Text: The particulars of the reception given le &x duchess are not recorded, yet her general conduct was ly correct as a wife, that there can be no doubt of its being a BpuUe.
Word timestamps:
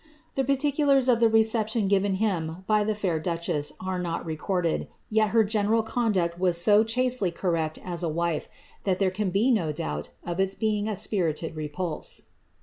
The 0.33 0.43
particulars 0.43 1.07
of 1.07 1.19
the 1.19 1.29
reception 1.29 1.87
given 1.87 2.17
le 2.19 2.63
&x 2.67 3.01
duchess 3.23 3.71
are 3.79 3.99
not 3.99 4.25
recorded, 4.25 4.87
yet 5.11 5.29
her 5.29 5.43
general 5.43 5.83
conduct 5.83 6.39
was 6.39 6.65
ly 6.67 7.29
correct 7.29 7.77
as 7.83 8.01
a 8.01 8.09
wife, 8.09 8.49
that 8.83 8.97
there 8.97 9.11
can 9.11 9.29
be 9.29 9.51
no 9.51 9.71
doubt 9.71 10.09
of 10.25 10.39
its 10.39 10.55
being 10.55 10.87
a 10.87 10.93
BpuUe. 10.93 12.23